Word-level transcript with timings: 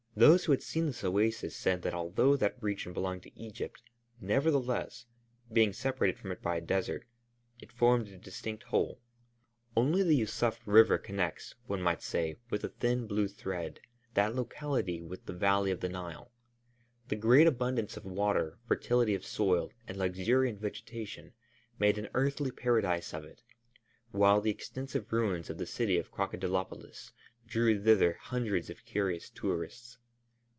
Those 0.13 0.43
who 0.43 0.51
had 0.51 0.61
seen 0.61 0.87
this 0.87 1.05
oasis 1.05 1.55
said 1.55 1.83
that 1.83 1.93
although 1.93 2.35
that 2.35 2.61
region 2.61 2.91
belonged 2.91 3.23
to 3.23 3.39
Egypt, 3.39 3.81
nevertheless, 4.19 5.05
being 5.53 5.71
separated 5.71 6.17
from 6.19 6.33
it 6.33 6.41
by 6.41 6.57
a 6.57 6.61
desert, 6.61 7.05
it 7.61 7.71
formed 7.71 8.09
a 8.09 8.17
distinct 8.17 8.63
whole. 8.63 8.99
Only 9.73 10.03
the 10.03 10.13
Yûsuf 10.19 10.59
River 10.65 10.97
connects, 10.97 11.55
one 11.65 11.81
might 11.81 12.01
say 12.01 12.35
with 12.49 12.65
a 12.65 12.69
thin 12.69 13.07
blue 13.07 13.29
thread, 13.29 13.79
that 14.13 14.35
locality 14.35 15.01
with 15.01 15.25
the 15.25 15.33
valley 15.33 15.71
of 15.71 15.79
the 15.79 15.87
Nile. 15.87 16.33
The 17.07 17.15
great 17.15 17.47
abundance 17.47 17.95
of 17.95 18.03
water, 18.03 18.57
fertility 18.67 19.15
of 19.15 19.25
soil, 19.25 19.71
and 19.87 19.97
luxuriant 19.97 20.59
vegetation 20.59 21.31
made 21.79 21.97
an 21.97 22.09
earthly 22.13 22.51
paradise 22.51 23.13
of 23.13 23.23
it, 23.23 23.43
while 24.11 24.41
the 24.41 24.51
extensive 24.51 25.13
ruins 25.13 25.49
of 25.49 25.57
the 25.57 25.65
city 25.65 25.97
of 25.97 26.11
Crocodilopolis 26.11 27.13
drew 27.47 27.81
thither 27.81 28.17
hundreds 28.19 28.69
of 28.69 28.83
curious 28.83 29.29
tourists. 29.29 29.97